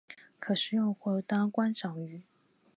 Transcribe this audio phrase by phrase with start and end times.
[0.39, 2.23] 可食用或当观赏鱼。